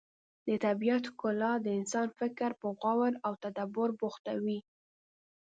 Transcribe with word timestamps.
د 0.47 0.49
طبیعت 0.65 1.03
ښکلا 1.11 1.53
د 1.61 1.67
انسان 1.79 2.07
فکر 2.19 2.51
په 2.61 2.67
غور 2.79 3.13
او 3.25 3.33
تدبر 3.43 3.89
بوختوي. 3.99 4.59